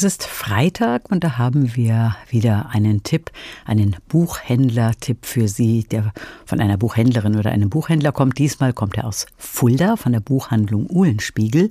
Es 0.00 0.04
ist 0.04 0.24
Freitag 0.24 1.10
und 1.10 1.22
da 1.24 1.36
haben 1.36 1.76
wir 1.76 2.16
wieder 2.30 2.70
einen 2.70 3.02
Tipp, 3.02 3.30
einen 3.66 3.96
Buchhändler-Tipp 4.08 5.26
für 5.26 5.46
Sie, 5.46 5.84
der 5.84 6.14
von 6.46 6.58
einer 6.58 6.78
Buchhändlerin 6.78 7.36
oder 7.36 7.50
einem 7.50 7.68
Buchhändler 7.68 8.10
kommt. 8.10 8.38
Diesmal 8.38 8.72
kommt 8.72 8.96
er 8.96 9.04
aus 9.04 9.26
Fulda 9.36 9.96
von 9.96 10.12
der 10.12 10.20
Buchhandlung 10.20 10.88
Uhlenspiegel. 10.88 11.68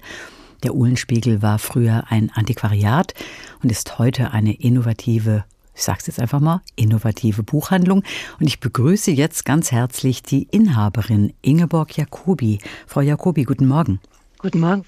Der 0.61 0.75
Uhlenspiegel 0.75 1.41
war 1.41 1.57
früher 1.57 2.03
ein 2.09 2.29
Antiquariat 2.31 3.15
und 3.63 3.71
ist 3.71 3.97
heute 3.97 4.29
eine 4.29 4.53
innovative 4.53 5.45
ich 5.73 5.81
sage 5.81 5.97
es 6.01 6.05
jetzt 6.05 6.19
einfach 6.19 6.39
mal, 6.39 6.61
innovative 6.75 7.41
Buchhandlung. 7.41 8.03
Und 8.39 8.45
ich 8.45 8.59
begrüße 8.59 9.09
jetzt 9.09 9.43
ganz 9.43 9.71
herzlich 9.71 10.21
die 10.21 10.43
Inhaberin 10.51 11.33
Ingeborg 11.41 11.97
Jacobi. 11.97 12.59
Frau 12.85 13.01
Jacobi, 13.01 13.43
guten 13.43 13.65
Morgen. 13.65 13.99
Guten 14.37 14.59
Morgen. 14.59 14.85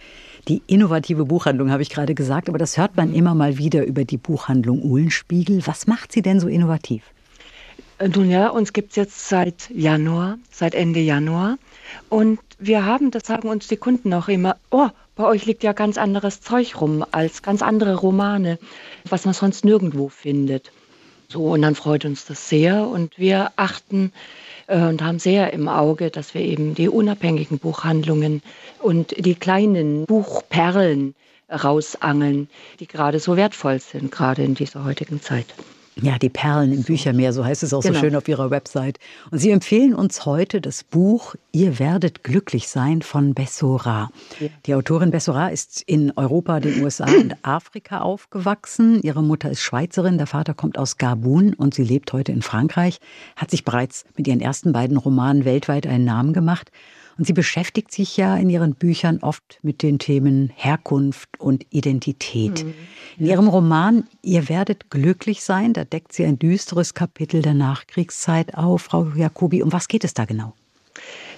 Die 0.47 0.61
innovative 0.67 1.25
Buchhandlung 1.25 1.71
habe 1.71 1.83
ich 1.83 1.89
gerade 1.89 2.15
gesagt, 2.15 2.49
aber 2.49 2.57
das 2.57 2.77
hört 2.77 2.97
man 2.97 3.13
immer 3.13 3.35
mal 3.35 3.57
wieder 3.57 3.85
über 3.85 4.05
die 4.05 4.17
Buchhandlung 4.17 4.83
Uhlenspiegel. 4.83 5.65
Was 5.67 5.87
macht 5.87 6.11
sie 6.11 6.21
denn 6.21 6.39
so 6.39 6.47
innovativ? 6.47 7.03
Äh, 7.99 8.09
nun 8.09 8.29
ja, 8.29 8.49
uns 8.49 8.73
gibt 8.73 8.91
es 8.91 8.95
jetzt 8.95 9.29
seit 9.29 9.69
Januar, 9.69 10.39
seit 10.51 10.73
Ende 10.73 10.99
Januar. 10.99 11.57
Und 12.09 12.39
wir 12.57 12.85
haben, 12.85 13.11
das 13.11 13.27
sagen 13.27 13.49
uns 13.49 13.67
die 13.67 13.77
Kunden 13.77 14.13
auch 14.13 14.27
immer, 14.27 14.57
oh, 14.71 14.89
bei 15.15 15.25
euch 15.25 15.45
liegt 15.45 15.63
ja 15.63 15.73
ganz 15.73 15.97
anderes 15.97 16.41
Zeug 16.41 16.81
rum 16.81 17.05
als 17.11 17.43
ganz 17.43 17.61
andere 17.61 17.95
Romane, 17.95 18.57
was 19.09 19.25
man 19.25 19.33
sonst 19.33 19.65
nirgendwo 19.65 20.09
findet. 20.09 20.71
So, 21.27 21.51
und 21.51 21.61
dann 21.61 21.75
freut 21.75 22.05
uns 22.05 22.25
das 22.25 22.49
sehr 22.49 22.87
und 22.87 23.17
wir 23.17 23.51
achten 23.55 24.11
und 24.71 25.01
haben 25.01 25.19
sehr 25.19 25.51
im 25.51 25.67
Auge, 25.67 26.09
dass 26.11 26.33
wir 26.33 26.41
eben 26.41 26.75
die 26.75 26.87
unabhängigen 26.87 27.59
Buchhandlungen 27.59 28.41
und 28.79 29.13
die 29.17 29.35
kleinen 29.35 30.05
Buchperlen 30.05 31.13
rausangeln, 31.49 32.49
die 32.79 32.87
gerade 32.87 33.19
so 33.19 33.35
wertvoll 33.35 33.79
sind, 33.79 34.11
gerade 34.11 34.43
in 34.43 34.55
dieser 34.55 34.85
heutigen 34.85 35.21
Zeit. 35.21 35.47
Ja, 36.01 36.17
die 36.17 36.29
Perlen 36.29 36.73
im 36.73 36.83
Büchermeer, 36.83 37.33
so 37.33 37.45
heißt 37.45 37.63
es 37.63 37.73
auch 37.73 37.81
genau. 37.81 37.95
so 37.95 37.99
schön 37.99 38.15
auf 38.15 38.27
Ihrer 38.27 38.49
Website. 38.49 38.99
Und 39.29 39.39
Sie 39.39 39.51
empfehlen 39.51 39.93
uns 39.93 40.25
heute 40.25 40.61
das 40.61 40.83
Buch 40.83 41.35
Ihr 41.53 41.79
werdet 41.79 42.23
glücklich 42.23 42.69
sein 42.69 43.01
von 43.01 43.33
Bessora. 43.33 44.09
Ja. 44.39 44.47
Die 44.65 44.73
Autorin 44.73 45.11
Bessora 45.11 45.49
ist 45.49 45.81
in 45.81 46.13
Europa, 46.15 46.61
den 46.61 46.81
USA 46.81 47.03
und 47.05 47.35
Afrika 47.41 47.99
aufgewachsen. 47.99 49.01
Ihre 49.01 49.21
Mutter 49.21 49.51
ist 49.51 49.61
Schweizerin, 49.61 50.17
der 50.17 50.27
Vater 50.27 50.53
kommt 50.53 50.77
aus 50.77 50.97
Gabun 50.97 51.53
und 51.53 51.73
sie 51.73 51.83
lebt 51.83 52.13
heute 52.13 52.31
in 52.31 52.41
Frankreich, 52.41 52.99
hat 53.35 53.51
sich 53.51 53.65
bereits 53.65 54.05
mit 54.15 54.29
ihren 54.29 54.39
ersten 54.39 54.71
beiden 54.71 54.95
Romanen 54.95 55.43
weltweit 55.43 55.85
einen 55.87 56.05
Namen 56.05 56.31
gemacht. 56.31 56.71
Und 57.17 57.25
sie 57.25 57.33
beschäftigt 57.33 57.91
sich 57.91 58.17
ja 58.17 58.37
in 58.37 58.49
ihren 58.49 58.75
Büchern 58.75 59.19
oft 59.21 59.59
mit 59.61 59.83
den 59.83 59.99
Themen 59.99 60.51
Herkunft 60.55 61.39
und 61.39 61.65
Identität. 61.69 62.63
Mhm. 62.63 62.73
In 63.17 63.25
ihrem 63.25 63.47
Roman 63.47 64.07
Ihr 64.23 64.49
werdet 64.49 64.89
glücklich 64.89 65.43
sein, 65.43 65.73
da 65.73 65.83
deckt 65.83 66.13
sie 66.13 66.25
ein 66.25 66.39
düsteres 66.39 66.93
Kapitel 66.93 67.41
der 67.41 67.53
Nachkriegszeit 67.53 68.55
auf. 68.55 68.83
Frau 68.83 69.07
Jacobi, 69.15 69.63
um 69.63 69.71
was 69.71 69.87
geht 69.87 70.03
es 70.03 70.13
da 70.13 70.25
genau? 70.25 70.53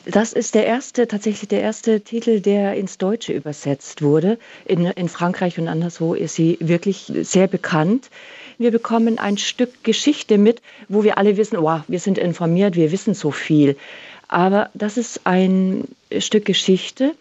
Das 0.06 0.34
ist 0.34 0.54
der 0.54 0.66
erste, 0.66 1.08
tatsächlich 1.08 1.48
der 1.48 1.62
erste 1.62 2.02
Titel, 2.02 2.42
der 2.42 2.76
ins 2.76 2.98
Deutsche 2.98 3.32
übersetzt 3.32 4.02
wurde. 4.02 4.38
In, 4.66 4.86
in 4.86 5.08
Frankreich 5.08 5.58
und 5.58 5.70
anderswo 5.70 6.14
ist 6.14 6.36
sie 6.36 6.58
wirklich 6.60 7.12
sehr 7.22 7.48
bekannt. 7.48 8.10
Wir 8.58 8.72
bekommen 8.72 9.18
ein 9.18 9.38
Stück 9.38 9.84
Geschichte 9.84 10.38
mit, 10.38 10.62
wo 10.90 11.04
wir 11.04 11.18
alle 11.18 11.38
wissen, 11.38 11.58
wow, 11.62 11.82
wir 11.88 12.00
sind 12.00 12.18
informiert, 12.18 12.76
wir 12.76 12.92
wissen 12.92 13.14
so 13.14 13.32
viel. 13.32 13.78
Aber 14.28 14.70
das 14.74 14.98
ist 14.98 15.22
ein 15.26 15.88
Stück 16.18 16.46
Geschichte. 16.46 17.16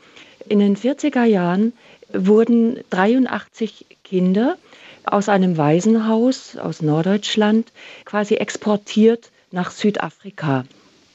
In 0.49 0.59
den 0.59 0.77
40er 0.77 1.25
Jahren 1.25 1.73
wurden 2.13 2.81
83 2.91 3.87
Kinder 4.05 4.57
aus 5.05 5.29
einem 5.29 5.57
Waisenhaus 5.57 6.57
aus 6.57 6.83
Norddeutschland 6.83 7.73
quasi 8.05 8.35
exportiert 8.35 9.31
nach 9.51 9.71
Südafrika 9.71 10.65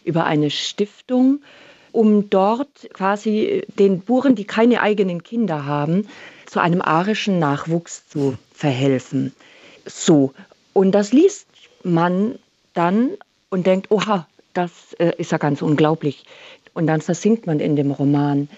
über 0.03 0.25
eine 0.25 0.49
Stiftung, 0.49 1.41
um 1.91 2.29
dort 2.29 2.89
quasi 2.93 3.63
den 3.79 4.01
Buren, 4.01 4.35
die 4.35 4.45
keine 4.45 4.81
eigenen 4.81 5.23
Kinder 5.23 5.65
haben, 5.65 6.07
zu 6.45 6.59
einem 6.61 6.81
arischen 6.81 7.39
Nachwuchs 7.39 8.07
zu 8.07 8.37
verhelfen. 8.53 9.33
So, 9.85 10.33
und 10.73 10.91
das 10.91 11.11
liest 11.11 11.47
man 11.83 12.39
dann 12.73 13.11
und 13.49 13.65
denkt, 13.67 13.91
oha, 13.91 14.27
das 14.57 14.71
äh, 14.99 15.13
ist 15.17 15.31
ja 15.31 15.37
ganz 15.37 15.61
unglaublich. 15.61 16.25
Und 16.73 16.87
dann 16.87 17.01
versinkt 17.01 17.47
man 17.47 17.59
in 17.59 17.75
dem 17.75 17.91
Roman. 17.91 18.49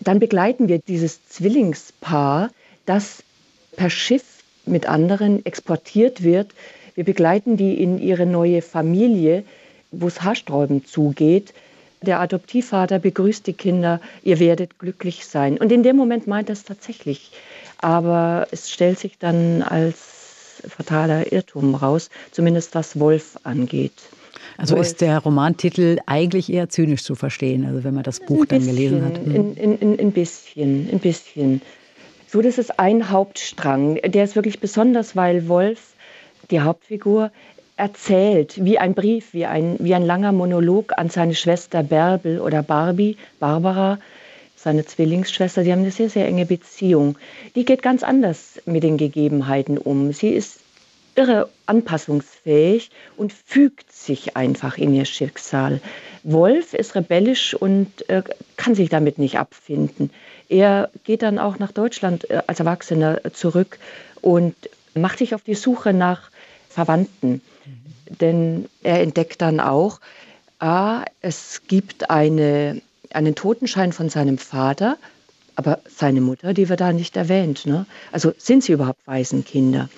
Dann 0.00 0.18
begleiten 0.18 0.68
wir 0.68 0.78
dieses 0.78 1.26
Zwillingspaar, 1.28 2.50
das 2.84 3.22
per 3.76 3.90
Schiff 3.90 4.42
mit 4.64 4.86
anderen 4.86 5.44
exportiert 5.44 6.22
wird. 6.22 6.52
Wir 6.94 7.04
begleiten 7.04 7.56
die 7.56 7.80
in 7.82 7.98
ihre 7.98 8.26
neue 8.26 8.62
Familie, 8.62 9.44
wo 9.90 10.08
es 10.08 10.22
haarsträubend 10.22 10.88
zugeht. 10.88 11.54
Der 12.02 12.20
Adoptivvater 12.20 12.98
begrüßt 12.98 13.46
die 13.46 13.52
Kinder, 13.52 14.00
ihr 14.22 14.38
werdet 14.38 14.78
glücklich 14.78 15.26
sein. 15.26 15.56
Und 15.58 15.72
in 15.72 15.82
dem 15.82 15.96
Moment 15.96 16.26
meint 16.26 16.48
er 16.48 16.54
es 16.54 16.64
tatsächlich. 16.64 17.30
Aber 17.78 18.48
es 18.50 18.70
stellt 18.70 18.98
sich 18.98 19.18
dann 19.18 19.62
als 19.62 20.62
fataler 20.68 21.32
Irrtum 21.32 21.74
raus, 21.74 22.10
zumindest 22.32 22.74
was 22.74 22.98
Wolf 22.98 23.38
angeht. 23.44 23.92
Also 24.58 24.76
ist 24.76 25.00
der 25.00 25.18
Romantitel 25.18 25.98
eigentlich 26.06 26.52
eher 26.52 26.68
zynisch 26.68 27.04
zu 27.04 27.14
verstehen, 27.14 27.66
also 27.66 27.84
wenn 27.84 27.94
man 27.94 28.02
das 28.02 28.20
Buch 28.20 28.46
bisschen, 28.46 28.66
dann 28.66 28.76
gelesen 28.76 29.04
hat. 29.04 29.16
Ein, 29.16 29.56
ein, 29.60 29.78
ein, 29.80 30.00
ein 30.00 30.12
bisschen, 30.12 30.88
ein 30.90 30.98
bisschen. 30.98 31.62
So, 32.26 32.42
das 32.42 32.58
ist 32.58 32.78
ein 32.78 33.10
Hauptstrang. 33.10 33.96
Der 33.96 34.24
ist 34.24 34.34
wirklich 34.34 34.60
besonders, 34.60 35.14
weil 35.14 35.48
Wolf, 35.48 35.94
die 36.50 36.60
Hauptfigur, 36.60 37.30
erzählt 37.76 38.64
wie 38.64 38.78
ein 38.78 38.94
Brief, 38.94 39.32
wie 39.32 39.46
ein, 39.46 39.76
wie 39.78 39.94
ein 39.94 40.04
langer 40.04 40.32
Monolog 40.32 40.92
an 40.96 41.10
seine 41.10 41.34
Schwester 41.34 41.82
Bärbel 41.82 42.40
oder 42.40 42.62
Barbie, 42.62 43.16
Barbara, 43.38 43.98
seine 44.56 44.84
Zwillingsschwester. 44.84 45.62
Sie 45.62 45.72
haben 45.72 45.80
eine 45.80 45.90
sehr, 45.90 46.08
sehr 46.08 46.26
enge 46.26 46.46
Beziehung. 46.46 47.18
Die 47.54 47.64
geht 47.64 47.82
ganz 47.82 48.02
anders 48.02 48.60
mit 48.64 48.82
den 48.82 48.96
Gegebenheiten 48.96 49.76
um. 49.78 50.12
Sie 50.12 50.30
ist 50.30 50.60
irre 51.16 51.48
anpassungsfähig 51.66 52.90
und 53.16 53.32
fügt 53.32 53.90
sich 53.92 54.36
einfach 54.36 54.78
in 54.78 54.94
ihr 54.94 55.04
Schicksal. 55.04 55.80
Wolf 56.22 56.74
ist 56.74 56.94
rebellisch 56.94 57.54
und 57.54 58.08
äh, 58.08 58.22
kann 58.56 58.74
sich 58.74 58.88
damit 58.88 59.18
nicht 59.18 59.38
abfinden. 59.38 60.10
Er 60.48 60.90
geht 61.04 61.22
dann 61.22 61.38
auch 61.38 61.58
nach 61.58 61.72
Deutschland 61.72 62.30
äh, 62.30 62.42
als 62.46 62.60
Erwachsener 62.60 63.20
zurück 63.32 63.78
und 64.20 64.54
macht 64.94 65.18
sich 65.18 65.34
auf 65.34 65.42
die 65.42 65.54
Suche 65.54 65.92
nach 65.92 66.30
Verwandten. 66.68 67.40
Mhm. 67.64 68.16
Denn 68.20 68.68
er 68.82 69.00
entdeckt 69.00 69.40
dann 69.40 69.60
auch, 69.60 70.00
ah, 70.58 71.04
es 71.20 71.62
gibt 71.66 72.10
eine, 72.10 72.80
einen 73.10 73.34
Totenschein 73.34 73.92
von 73.92 74.08
seinem 74.08 74.38
Vater, 74.38 74.96
aber 75.54 75.80
seine 75.88 76.20
Mutter, 76.20 76.52
die 76.52 76.68
wird 76.68 76.80
da 76.80 76.92
nicht 76.92 77.16
erwähnt. 77.16 77.66
Ne? 77.66 77.86
Also 78.12 78.32
sind 78.36 78.62
sie 78.62 78.72
überhaupt 78.72 79.06
Waisenkinder? 79.06 79.88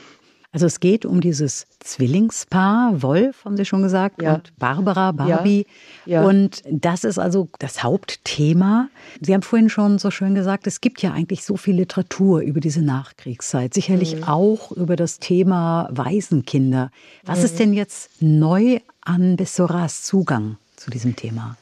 Also 0.51 0.65
es 0.65 0.81
geht 0.81 1.05
um 1.05 1.21
dieses 1.21 1.67
Zwillingspaar, 1.81 3.03
Wolf, 3.03 3.45
haben 3.45 3.59
Sie 3.59 3.67
schon 3.67 3.83
gesagt, 3.83 4.23
ja. 4.23 4.37
und 4.37 4.57
Barbara, 4.57 5.13
Barbie. 5.13 5.67
Ja. 6.07 6.23
Ja. 6.23 6.27
Und 6.27 6.63
das 6.71 7.05
ist 7.05 7.19
also 7.19 7.49
das 7.59 7.83
Hauptthema. 7.83 8.89
Sie 9.21 9.35
haben 9.35 9.43
vorhin 9.43 9.69
schon 9.69 9.99
so 9.99 10.11
schön 10.11 10.35
gesagt, 10.35 10.67
es 10.67 10.81
gibt 10.81 11.03
ja 11.03 11.13
eigentlich 11.13 11.45
so 11.45 11.59
viel 11.59 11.77
Literatur 11.77 12.41
über 12.41 12.61
diese 12.61 12.81
Nachkriegszeit, 12.81 13.75
sicherlich 13.75 14.17
mhm. 14.17 14.25
auch 14.25 14.73
über 14.73 14.97
das 14.97 15.19
Thema 15.19 15.91
Waisenkinder. 15.93 16.91
Was 17.25 17.41
mhm. 17.41 17.45
ist 17.45 17.59
denn 17.59 17.73
jetzt 17.75 18.11
neu 18.21 18.79
an 19.03 19.37
Bessoras 19.37 20.03
Zugang 20.03 20.57
zu 20.77 20.91
diesem 20.91 21.15
Thema? 21.15 21.59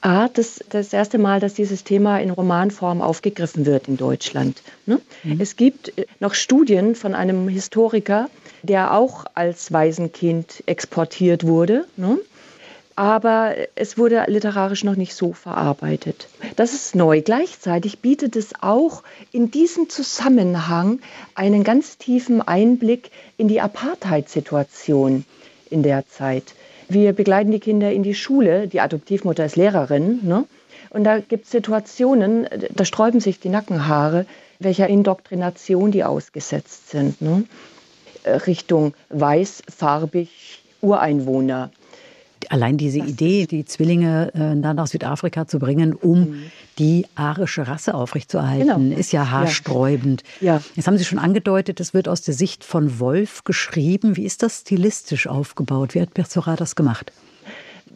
A, 0.00 0.28
das, 0.28 0.62
das 0.68 0.92
erste 0.92 1.18
Mal, 1.18 1.40
dass 1.40 1.54
dieses 1.54 1.84
Thema 1.84 2.18
in 2.18 2.30
Romanform 2.30 3.00
aufgegriffen 3.00 3.66
wird 3.66 3.88
in 3.88 3.96
Deutschland. 3.96 4.62
Ne? 4.86 5.00
Mhm. 5.22 5.40
Es 5.40 5.56
gibt 5.56 5.96
äh, 5.98 6.06
noch 6.20 6.34
Studien 6.34 6.94
von 6.94 7.14
einem 7.14 7.48
Historiker, 7.48 8.28
der 8.62 8.94
auch 8.94 9.24
als 9.34 9.72
Waisenkind 9.72 10.62
exportiert 10.66 11.46
wurde. 11.46 11.86
Ne? 11.96 12.18
aber 12.96 13.56
es 13.74 13.98
wurde 13.98 14.24
literarisch 14.28 14.84
noch 14.84 14.96
nicht 14.96 15.14
so 15.14 15.32
verarbeitet. 15.32 16.28
Das 16.56 16.74
ist 16.74 16.94
neu. 16.94 17.22
Gleichzeitig 17.22 17.98
bietet 17.98 18.36
es 18.36 18.52
auch 18.60 19.02
in 19.32 19.50
diesem 19.50 19.88
Zusammenhang 19.88 21.00
einen 21.34 21.64
ganz 21.64 21.98
tiefen 21.98 22.40
Einblick 22.40 23.10
in 23.36 23.48
die 23.48 23.60
Apartheid-Situation 23.60 25.24
in 25.70 25.82
der 25.82 26.06
Zeit. 26.06 26.54
Wir 26.88 27.12
begleiten 27.12 27.50
die 27.50 27.60
Kinder 27.60 27.92
in 27.92 28.02
die 28.02 28.14
Schule. 28.14 28.68
Die 28.68 28.80
Adoptivmutter 28.80 29.44
ist 29.44 29.56
Lehrerin. 29.56 30.20
Ne? 30.22 30.44
Und 30.90 31.04
da 31.04 31.18
gibt 31.18 31.46
es 31.46 31.50
Situationen, 31.50 32.46
da 32.70 32.84
sträuben 32.84 33.20
sich 33.20 33.40
die 33.40 33.48
Nackenhaare, 33.48 34.26
welcher 34.58 34.88
Indoktrination 34.88 35.90
die 35.90 36.04
ausgesetzt 36.04 36.90
sind. 36.90 37.20
Ne? 37.20 37.44
Richtung 38.46 38.94
weiß, 39.10 39.62
farbig, 39.76 40.62
Ureinwohner. 40.80 41.70
Allein 42.50 42.76
diese 42.76 42.98
Idee, 42.98 43.46
die 43.46 43.64
Zwillinge 43.64 44.32
äh, 44.34 44.60
dann 44.60 44.76
nach 44.76 44.86
Südafrika 44.86 45.46
zu 45.46 45.58
bringen, 45.58 45.94
um 45.94 46.20
mhm. 46.20 46.42
die 46.78 47.06
arische 47.14 47.66
Rasse 47.66 47.94
aufrechtzuerhalten, 47.94 48.90
genau. 48.90 48.98
ist 48.98 49.12
ja 49.12 49.30
haarsträubend. 49.30 50.22
Ja. 50.40 50.56
ja. 50.56 50.62
Jetzt 50.74 50.86
haben 50.86 50.98
Sie 50.98 51.04
schon 51.04 51.18
angedeutet, 51.18 51.80
es 51.80 51.94
wird 51.94 52.08
aus 52.08 52.22
der 52.22 52.34
Sicht 52.34 52.64
von 52.64 52.98
Wolf 53.00 53.44
geschrieben. 53.44 54.16
Wie 54.16 54.24
ist 54.24 54.42
das 54.42 54.60
stilistisch 54.60 55.26
aufgebaut? 55.26 55.94
Wie 55.94 56.00
hat 56.00 56.14
Berzora 56.14 56.56
das 56.56 56.76
gemacht? 56.76 57.12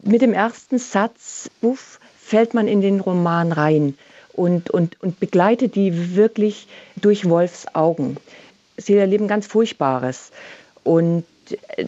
Mit 0.03 0.23
dem 0.23 0.33
ersten 0.33 0.79
Satz, 0.79 1.50
Buff, 1.61 2.00
fällt 2.21 2.55
man 2.55 2.69
in 2.69 2.81
den 2.81 3.00
Roman 3.00 3.53
rein 3.53 3.95
und, 4.33 4.71
und, 4.71 5.00
und 5.03 5.19
begleitet 5.19 5.75
die 5.75 6.15
wirklich 6.15 6.69
durch 6.97 7.29
Wolfs 7.29 7.67
Augen. 7.75 8.17
Sie 8.77 8.95
erleben 8.95 9.27
ganz 9.27 9.47
Furchtbares. 9.47 10.31
Und 10.85 11.25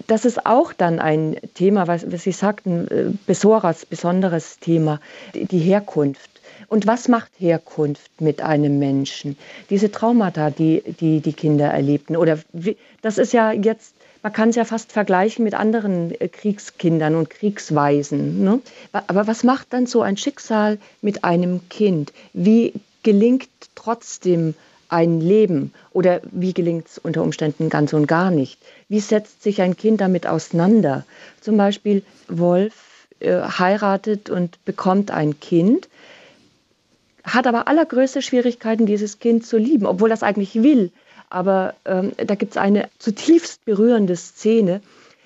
das 0.07 0.25
ist 0.25 0.47
auch 0.47 0.73
dann 0.73 0.99
ein 0.99 1.37
Thema, 1.55 1.87
was, 1.87 2.11
was 2.11 2.23
Sie 2.23 2.33
sagten, 2.33 2.89
äh, 2.89 3.05
Besoras 3.27 3.87
besonderes 3.87 4.59
Thema, 4.59 5.01
die 5.35 5.59
Herkunft. 5.59 6.31
Und 6.69 6.87
was 6.87 7.09
macht 7.09 7.31
Herkunft 7.39 8.21
mit 8.21 8.43
einem 8.43 8.79
Menschen? 8.79 9.37
Diese 9.71 9.91
Traumata, 9.91 10.51
die 10.51 10.83
die, 11.01 11.21
die 11.21 11.33
Kinder 11.33 11.67
erlebten. 11.67 12.17
Oder 12.17 12.39
wie, 12.53 12.77
das 13.03 13.19
ist 13.19 13.33
ja 13.33 13.53
jetzt, 13.53 13.95
man 14.23 14.33
kann 14.33 14.51
es 14.51 14.57
ja 14.57 14.65
fast 14.65 14.93
vergleichen 14.93 15.45
mit 15.45 15.55
anderen 15.55 16.13
äh, 16.21 16.29
Kriegskindern 16.29 17.15
und 17.15 17.31
Kriegsweisen. 17.31 18.45
Ne? 18.45 18.61
Aber 18.93 19.27
was 19.27 19.43
macht 19.43 19.73
dann 19.73 19.87
so 19.87 20.03
ein 20.03 20.17
Schicksal 20.17 20.79
mit 21.03 21.25
einem 21.25 21.69
Kind? 21.69 22.13
Wie 22.33 22.75
gelingt 23.03 23.49
trotzdem 23.75 24.55
ein 24.91 25.21
Leben 25.21 25.73
oder 25.93 26.21
wie 26.31 26.53
gelingt 26.53 26.89
es 26.89 26.99
unter 26.99 27.23
Umständen 27.23 27.69
ganz 27.69 27.93
und 27.93 28.07
gar 28.07 28.31
nicht? 28.31 28.59
Wie 28.89 29.01
setzt 29.01 29.43
sich 29.43 29.63
ein 29.63 29.77
Kind 29.77 30.01
damit 30.01 30.27
auseinander? 30.27 31.05
Zum 31.41 31.57
Beispiel 31.57 32.03
Wolf 32.29 33.07
äh, 33.21 33.41
heiratet 33.41 34.31
und 34.31 34.63
bekommt 34.65 35.11
ein 35.11 35.41
Kind, 35.41 35.89
hat 37.25 37.47
aber 37.47 37.69
allergrößte 37.69 38.23
Schwierigkeiten, 38.23 38.87
dieses 38.87 39.19
Kind 39.19 39.47
zu 39.47 39.59
lieben, 39.59 39.87
obwohl 39.87 40.09
das 40.09 40.23
eigentlich 40.23 40.63
will. 40.63 40.91
Aber 41.29 41.75
ähm, 41.85 42.13
da 42.17 42.35
gibt 42.35 42.53
es 42.53 42.57
eine 42.57 42.89
zutiefst 42.99 43.65
berührende 43.65 44.17
Szene, 44.17 44.81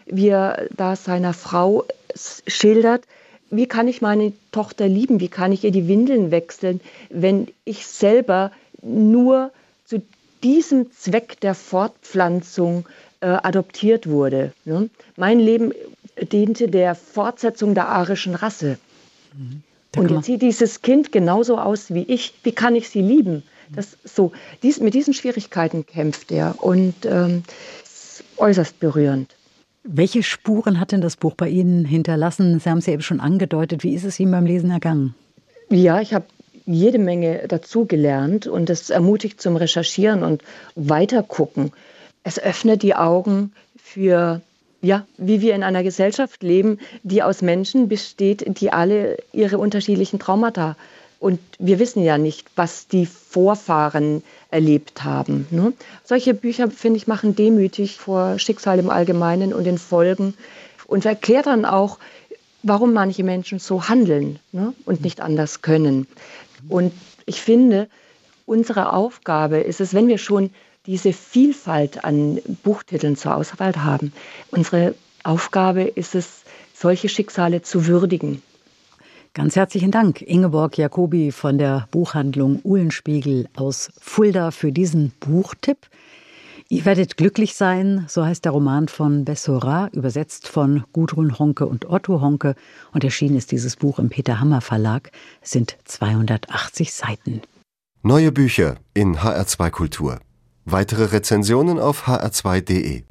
wie 0.07 0.29
er 0.29 0.67
da 0.77 0.97
seiner 0.97 1.33
Frau 1.33 1.85
schildert, 2.15 3.05
wie 3.51 3.67
kann 3.67 3.89
ich 3.89 4.03
meine 4.03 4.33
Tochter 4.53 4.89
lieben, 4.89 5.21
wie 5.21 5.29
kann 5.29 5.53
ich 5.53 5.65
ihr 5.65 5.71
die 5.71 5.89
Windeln 5.89 6.31
wechseln, 6.31 6.81
wenn 7.11 7.49
ich 7.65 7.87
selber 7.87 8.51
nur 8.85 9.51
zu 9.85 10.03
diesem 10.43 10.93
Zweck 10.93 11.41
der 11.41 11.55
Fortpflanzung 11.55 12.87
äh, 13.21 13.27
adoptiert 13.27 14.09
wurde. 14.09 14.53
Ne? 14.65 14.91
Mein 15.17 15.41
Leben 15.41 15.73
diente 16.21 16.69
der 16.69 16.95
Fortsetzung 16.95 17.75
der 17.75 17.89
arischen 17.89 18.35
Rasse. 18.35 18.79
Mhm. 19.37 19.63
Und 19.97 20.11
jetzt 20.11 20.25
sieht 20.25 20.43
dieses 20.43 20.83
Kind 20.83 21.13
genauso 21.13 21.59
aus 21.59 21.95
wie 21.95 22.03
ich. 22.03 22.35
Wie 22.43 22.53
kann 22.53 22.75
ich 22.75 22.89
sie 22.89 23.01
lieben? 23.01 23.45
Das, 23.75 23.97
so, 24.05 24.33
dies, 24.63 24.81
mit 24.81 24.95
diesen 24.95 25.15
Schwierigkeiten 25.15 25.87
kämpft 25.87 26.31
er 26.33 26.63
und 26.63 26.95
ähm, 27.05 27.45
äußerst 28.37 28.79
berührend. 28.81 29.35
Welche 29.85 30.23
Spuren 30.23 30.81
hat 30.81 30.93
denn 30.93 31.01
das 31.01 31.17
Buch 31.17 31.35
bei 31.35 31.49
Ihnen 31.49 31.85
hinterlassen? 31.85 32.59
Sie 32.59 32.69
haben 32.69 32.79
es 32.79 32.87
ja 32.87 32.95
eben 32.95 33.03
schon 33.03 33.21
angedeutet. 33.21 33.85
Wie 33.85 33.95
ist 33.95 34.05
es 34.05 34.19
Ihnen 34.19 34.33
beim 34.33 34.47
Lesen 34.47 34.71
ergangen? 34.71 35.15
Ja, 35.71 36.01
ich 36.01 36.15
habe 36.15 36.27
jede 36.67 36.99
Menge 36.99 37.47
dazugelernt 37.49 38.47
und 38.47 38.71
es 38.71 38.91
ermutigt 38.91 39.41
zum 39.41 39.57
Recherchieren 39.57 40.23
und 40.23 40.43
Weitergucken. 40.75 41.73
Es 42.23 42.39
öffnet 42.39 42.83
die 42.83 42.95
Augen 42.95 43.53
für, 43.77 44.41
ja, 44.81 45.07
wie 45.19 45.41
wir 45.41 45.55
in 45.55 45.63
einer 45.63 45.83
Gesellschaft 45.83 46.43
leben, 46.43 46.79
die 47.03 47.23
aus 47.23 47.43
Menschen 47.43 47.89
besteht, 47.89 48.61
die 48.61 48.73
alle 48.73 49.19
ihre 49.33 49.59
unterschiedlichen 49.59 50.19
Traumata 50.19 50.77
und 51.25 51.41
wir 51.59 51.79
wissen 51.79 52.03
ja 52.03 52.19
nicht, 52.19 52.49
was 52.55 52.87
die 52.87 53.07
Vorfahren 53.07 54.23
erlebt 54.51 55.05
haben. 55.05 55.47
Ne? 55.51 55.73
Solche 56.05 56.35
Bücher, 56.35 56.71
finde 56.71 56.99
ich, 56.99 57.07
machen 57.07 57.35
demütig 57.35 57.97
vor 57.97 58.39
Schicksal 58.39 58.79
im 58.79 58.91
Allgemeinen 58.91 59.55
und 59.55 59.65
den 59.65 59.79
Folgen 59.79 60.35
und 60.87 61.07
erklärt 61.07 61.47
dann 61.47 61.65
auch, 61.65 61.99
warum 62.63 62.93
manche 62.93 63.25
Menschen 63.25 63.59
so 63.59 63.89
handeln 63.89 64.39
ne? 64.53 64.75
und 64.85 65.01
nicht 65.01 65.23
anders 65.23 65.63
können. 65.63 66.07
Und 66.69 66.93
ich 67.27 67.41
finde, 67.41 67.89
unsere 68.47 68.93
Aufgabe 68.93 69.59
ist 69.59 69.81
es, 69.81 69.95
wenn 69.95 70.09
wir 70.09 70.19
schon 70.19 70.51
diese 70.87 71.13
Vielfalt 71.13 72.05
an 72.05 72.41
Buchtiteln 72.63 73.17
zur 73.17 73.37
Auswahl 73.37 73.75
haben, 73.77 74.13
unsere 74.51 74.95
Aufgabe 75.23 75.83
ist 75.83 76.15
es, 76.15 76.43
solche 76.75 77.09
Schicksale 77.09 77.63
zu 77.63 77.87
würdigen. 77.87 78.43
Ganz 79.33 79.57
herzlichen 79.57 79.91
Dank, 79.91 80.23
Ingeborg 80.23 80.77
Jacobi 80.77 81.33
von 81.33 81.59
der 81.59 81.89
Buchhandlung 81.91 82.61
Uhlenspiegel 82.63 83.49
aus 83.57 83.91
Fulda 84.01 84.51
für 84.51 84.71
diesen 84.71 85.13
Buchtipp. 85.19 85.79
Ihr 86.75 86.85
werdet 86.87 87.17
glücklich 87.17 87.55
sein, 87.55 88.05
so 88.09 88.25
heißt 88.25 88.45
der 88.45 88.51
Roman 88.51 88.89
von 88.89 89.25
Bessora, 89.25 89.91
übersetzt 89.93 90.49
von 90.49 90.83
Gudrun 90.93 91.39
Honke 91.39 91.67
und 91.67 91.89
Otto 91.89 92.21
Honke. 92.21 92.57
Und 92.93 93.05
erschienen 93.05 93.37
ist 93.37 93.53
dieses 93.53 93.77
Buch 93.77 94.01
im 94.01 94.09
Peter 94.09 94.41
Hammer 94.41 94.61
Verlag. 94.61 95.13
Es 95.41 95.53
sind 95.53 95.77
280 95.85 96.93
Seiten. 96.93 97.43
Neue 98.03 98.33
Bücher 98.33 98.75
in 98.93 99.19
HR2 99.19 99.71
Kultur. 99.71 100.19
Weitere 100.65 101.05
Rezensionen 101.05 101.79
auf 101.79 102.09
hr2.de. 102.09 103.03